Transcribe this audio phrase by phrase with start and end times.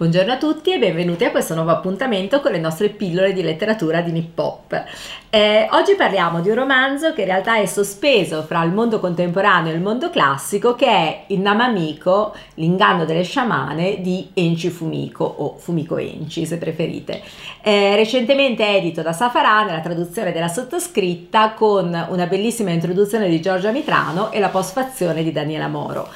[0.00, 4.00] Buongiorno a tutti e benvenuti a questo nuovo appuntamento con le nostre pillole di letteratura
[4.00, 4.84] di Nippop.
[5.28, 9.70] Eh, oggi parliamo di un romanzo che in realtà è sospeso fra il mondo contemporaneo
[9.70, 15.56] e il mondo classico che è Il Namamiko, l'inganno delle sciamane di Enci Fumiko o
[15.58, 17.20] Fumiko Enci se preferite.
[17.60, 23.70] Eh, recentemente edito da Safara nella traduzione della sottoscritta con una bellissima introduzione di Giorgia
[23.70, 26.08] Mitrano e la postfazione di Daniela Moro.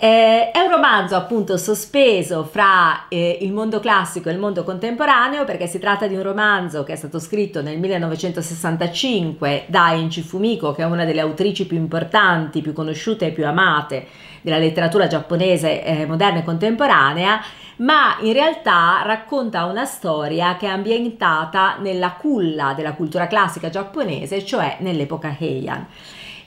[0.00, 5.44] Eh, è un romanzo appunto sospeso fra eh, il mondo classico e il mondo contemporaneo
[5.44, 10.70] perché si tratta di un romanzo che è stato scritto nel 1965 da Enchi Fumiko
[10.70, 14.06] che è una delle autrici più importanti, più conosciute e più amate
[14.40, 17.40] della letteratura giapponese eh, moderna e contemporanea
[17.78, 24.44] ma in realtà racconta una storia che è ambientata nella culla della cultura classica giapponese,
[24.44, 25.86] cioè nell'epoca Heian.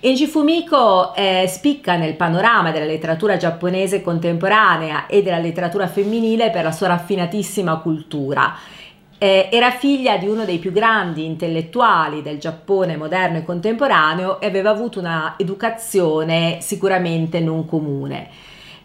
[0.03, 6.63] Enji Fumiko eh, spicca nel panorama della letteratura giapponese contemporanea e della letteratura femminile per
[6.63, 8.55] la sua raffinatissima cultura.
[9.19, 14.47] Eh, era figlia di uno dei più grandi intellettuali del Giappone moderno e contemporaneo e
[14.47, 18.27] aveva avuto una educazione sicuramente non comune.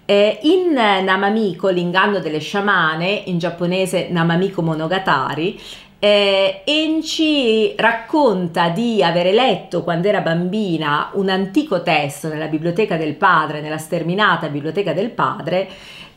[0.05, 5.59] Eh, in Namamiko, l'inganno delle sciamane, in giapponese Namamiko Monogatari,
[5.99, 13.15] eh, Enci racconta di avere letto quando era bambina un antico testo nella biblioteca del
[13.15, 15.69] padre, nella sterminata biblioteca del padre,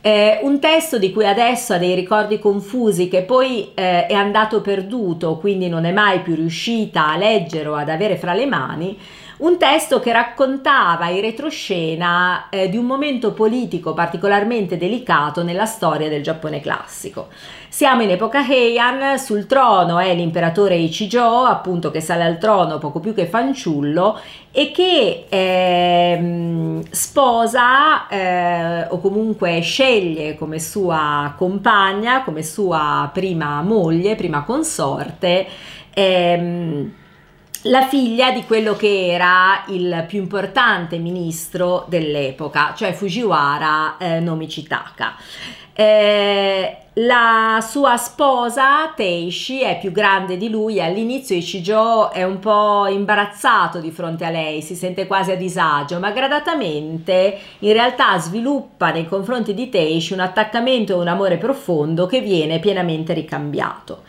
[0.02, 4.60] eh, un testo di cui adesso ha dei ricordi confusi che poi eh, è andato
[4.60, 8.98] perduto, quindi non è mai più riuscita a leggere o ad avere fra le mani,
[9.40, 16.08] un testo che raccontava in retroscena eh, di un momento politico particolarmente delicato nella storia
[16.08, 17.28] del Giappone classico.
[17.68, 23.00] Siamo in epoca Heian, sul trono è l'imperatore Ichijo, appunto che sale al trono poco
[23.00, 24.18] più che fanciullo
[24.50, 34.16] e che eh, sposa eh, o comunque sceglie come sua compagna, come sua prima moglie,
[34.16, 35.46] prima consorte.
[35.94, 36.98] Ehm,
[37.64, 45.16] la figlia di quello che era il più importante ministro dell'epoca, cioè Fujiwara eh, Nomichitaka.
[45.72, 52.86] Eh, la sua sposa Teishi è più grande di lui all'inizio Ichijo è un po'
[52.88, 58.90] imbarazzato di fronte a lei, si sente quasi a disagio, ma gradatamente in realtà sviluppa
[58.90, 64.02] nei confronti di Teishi un attaccamento e un amore profondo che viene pienamente ricambiato.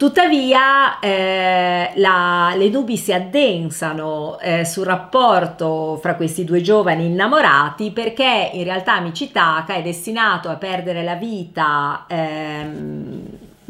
[0.00, 7.90] Tuttavia eh, la, le nubi si addensano eh, sul rapporto fra questi due giovani innamorati
[7.90, 13.09] perché in realtà Michitaka è destinato a perdere la vita ehm,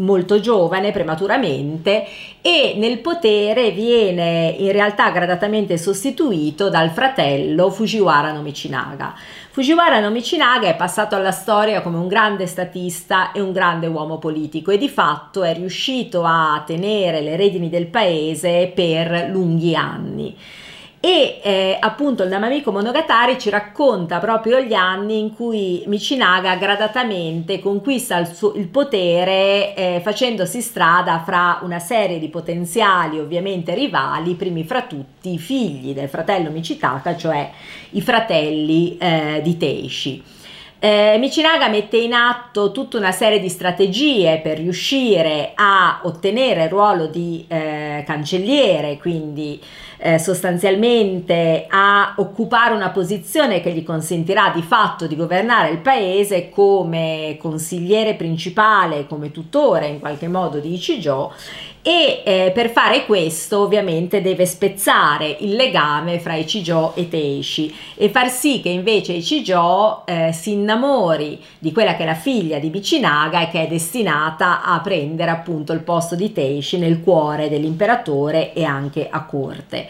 [0.00, 2.06] molto giovane, prematuramente,
[2.40, 9.14] e nel potere viene in realtà gradatamente sostituito dal fratello Fujiwara no Michinaga.
[9.50, 14.18] Fujiwara no Michinaga è passato alla storia come un grande statista e un grande uomo
[14.18, 20.36] politico e di fatto è riuscito a tenere le redini del paese per lunghi anni
[21.02, 27.58] e eh, appunto il Namamiko Monogatari ci racconta proprio gli anni in cui Michinaga gradatamente
[27.58, 34.34] conquista il, suo, il potere eh, facendosi strada fra una serie di potenziali ovviamente rivali,
[34.34, 37.50] primi fra tutti i figli del fratello Michitaka, cioè
[37.92, 40.22] i fratelli eh, di Teishi.
[40.82, 46.70] Eh, Michinaga mette in atto tutta una serie di strategie per riuscire a ottenere il
[46.70, 49.60] ruolo di eh, cancelliere, quindi
[49.98, 56.48] eh, sostanzialmente a occupare una posizione che gli consentirà di fatto di governare il paese
[56.48, 61.34] come consigliere principale, come tutore in qualche modo di Ichijo.
[61.82, 68.10] E eh, per fare questo ovviamente deve spezzare il legame fra Ichijo e Teishi e
[68.10, 70.69] far sì che invece Ichijo eh, si innamori
[71.58, 75.72] di quella che è la figlia di Michinaga e che è destinata a prendere appunto
[75.72, 79.88] il posto di Teishi nel cuore dell'imperatore e anche a corte.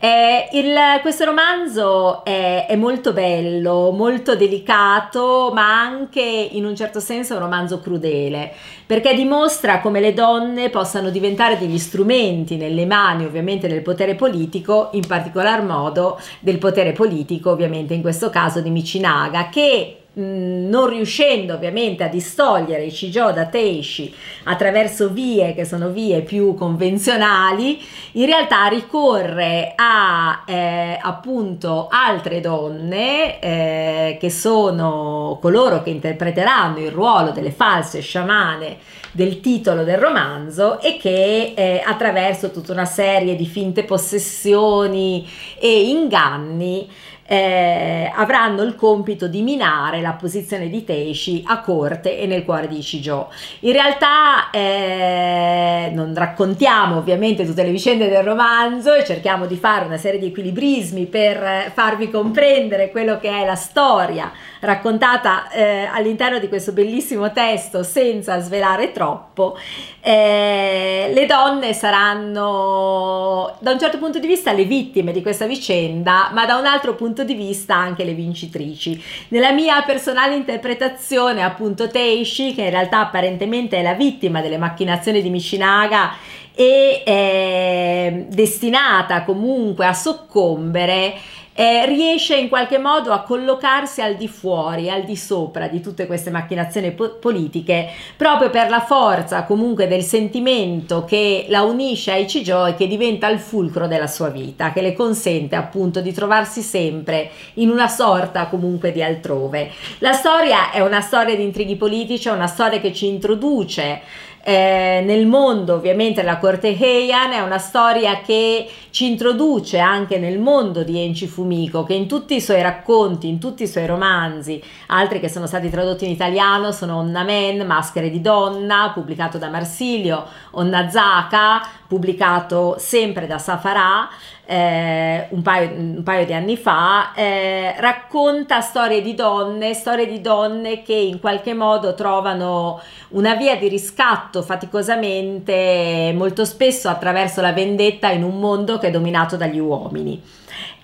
[0.00, 7.00] Eh, il, questo romanzo è, è, molto bello, molto delicato, ma anche in un certo
[7.00, 8.52] senso un romanzo crudele,
[8.86, 14.90] perché dimostra come le donne possano diventare degli strumenti nelle mani ovviamente del potere politico,
[14.92, 21.54] in particolar modo del potere politico ovviamente in questo caso di Michinaga, che non riuscendo
[21.54, 24.12] ovviamente a distogliere i Shijo da Teishi
[24.44, 27.80] attraverso vie che sono vie più convenzionali,
[28.12, 36.90] in realtà ricorre a eh, appunto altre donne eh, che sono coloro che interpreteranno il
[36.90, 38.78] ruolo delle false sciamane
[39.12, 45.26] del titolo del romanzo e che eh, attraverso tutta una serie di finte possessioni
[45.58, 46.88] e inganni
[47.30, 52.68] eh, avranno il compito di minare la posizione di Teishi a corte e nel cuore
[52.68, 53.30] di Shijo.
[53.60, 59.84] In realtà eh, non raccontiamo ovviamente tutte le vicende del romanzo e cerchiamo di fare
[59.84, 66.38] una serie di equilibrismi per farvi comprendere quello che è la storia raccontata eh, all'interno
[66.38, 69.56] di questo bellissimo testo senza svelare troppo.
[70.00, 76.30] Eh, le donne saranno da un certo punto di vista le vittime di questa vicenda,
[76.32, 79.02] ma da un altro punto di vista anche le vincitrici.
[79.28, 85.22] Nella mia personale interpretazione, appunto, Teishi, che in realtà apparentemente è la vittima delle macchinazioni
[85.22, 86.12] di Michinaga
[86.54, 91.14] e è destinata comunque a soccombere,
[91.58, 96.06] eh, riesce in qualche modo a collocarsi al di fuori, al di sopra di tutte
[96.06, 102.16] queste macchinazioni po- politiche, proprio per la forza comunque del sentimento che la unisce a
[102.16, 106.62] Ichijo e che diventa il fulcro della sua vita, che le consente appunto di trovarsi
[106.62, 109.72] sempre in una sorta comunque di altrove.
[109.98, 114.00] La storia è una storia di intrighi politici, è una storia che ci introduce
[114.42, 120.38] eh, nel mondo ovviamente la corte Heian è una storia che ci introduce anche nel
[120.38, 124.62] mondo di Enci Fumiko che in tutti i suoi racconti, in tutti i suoi romanzi,
[124.86, 130.24] altri che sono stati tradotti in italiano sono Onnamen, Maschere di donna, pubblicato da Marsilio,
[130.52, 134.08] Onnazaka, pubblicato sempre da Safara,
[134.44, 140.20] eh, un, paio, un, paio, di anni fa, eh, racconta storie di donne, storie di
[140.20, 142.80] donne che in qualche modo trovano
[143.10, 148.90] una via di riscatto faticosamente, molto spesso attraverso la vendetta in un mondo che è
[148.90, 150.22] dominato dagli uomini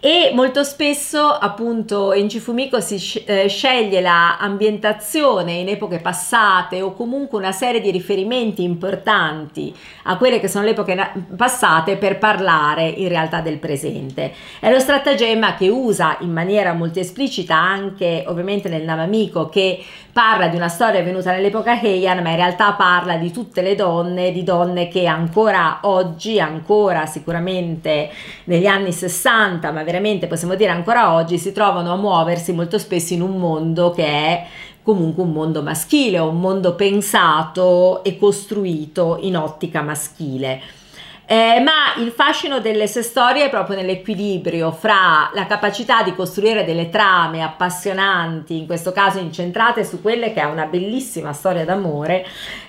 [0.05, 6.93] e molto spesso appunto in Cifumiko si eh, sceglie la ambientazione in epoche passate o
[6.93, 12.87] comunque una serie di riferimenti importanti a quelle che sono le epoche passate per parlare
[12.87, 14.35] in realtà del presente.
[14.61, 19.83] È lo stratagemma che usa in maniera molto esplicita anche ovviamente nel Namamiko che
[20.13, 24.33] parla di una storia avvenuta nell'epoca Heian ma in realtà parla di tutte le donne,
[24.33, 28.11] di donne che ancora oggi, ancora sicuramente
[28.45, 33.13] negli anni 60 ma veramente possiamo dire ancora oggi si trovano a muoversi molto spesso
[33.13, 34.47] in un mondo che è
[34.83, 40.61] comunque un mondo maschile, un mondo pensato e costruito in ottica maschile.
[41.27, 46.67] Eh, ma il fascino delle sue storie è proprio nell'equilibrio fra la capacità di costruire
[46.67, 52.27] delle trame appassionanti, in questo caso incentrate su quelle che è una bellissima storia d'amore,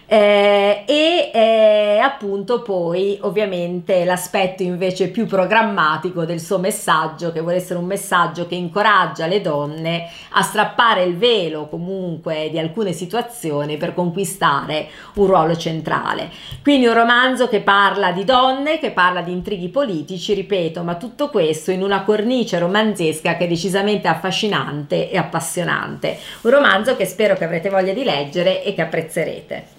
[0.07, 7.57] eh, e eh, appunto poi ovviamente l'aspetto invece più programmatico del suo messaggio che vuole
[7.57, 13.77] essere un messaggio che incoraggia le donne a strappare il velo comunque di alcune situazioni
[13.77, 16.29] per conquistare un ruolo centrale.
[16.61, 21.29] Quindi un romanzo che parla di donne che parla di intrighi politici ripeto ma tutto
[21.29, 26.17] questo in una cornice romanzesca che è decisamente affascinante e appassionante.
[26.41, 29.74] Un romanzo che spero che avrete voglia di leggere e che apprezzerete